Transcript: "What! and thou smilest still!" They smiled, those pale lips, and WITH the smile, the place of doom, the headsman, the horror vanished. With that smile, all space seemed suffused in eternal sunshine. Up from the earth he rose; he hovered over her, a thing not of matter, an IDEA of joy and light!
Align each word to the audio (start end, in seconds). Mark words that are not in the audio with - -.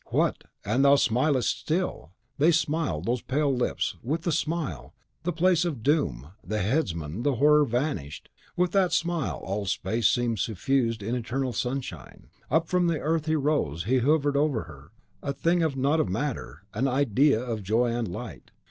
"What! 0.07 0.45
and 0.65 0.83
thou 0.83 0.95
smilest 0.95 1.59
still!" 1.59 2.11
They 2.39 2.49
smiled, 2.51 3.05
those 3.05 3.21
pale 3.21 3.53
lips, 3.55 3.97
and 4.01 4.09
WITH 4.11 4.23
the 4.23 4.31
smile, 4.31 4.95
the 5.21 5.31
place 5.31 5.63
of 5.63 5.83
doom, 5.83 6.29
the 6.43 6.57
headsman, 6.57 7.21
the 7.21 7.35
horror 7.35 7.65
vanished. 7.65 8.27
With 8.57 8.71
that 8.71 8.93
smile, 8.93 9.37
all 9.45 9.67
space 9.67 10.09
seemed 10.09 10.39
suffused 10.39 11.03
in 11.03 11.13
eternal 11.13 11.53
sunshine. 11.53 12.29
Up 12.49 12.67
from 12.67 12.87
the 12.87 12.99
earth 12.99 13.27
he 13.27 13.35
rose; 13.35 13.83
he 13.83 13.99
hovered 13.99 14.35
over 14.35 14.63
her, 14.63 14.89
a 15.21 15.33
thing 15.33 15.59
not 15.79 15.99
of 15.99 16.09
matter, 16.09 16.63
an 16.73 16.87
IDEA 16.87 17.39
of 17.39 17.61
joy 17.61 17.91
and 17.91 18.07
light! 18.07 18.49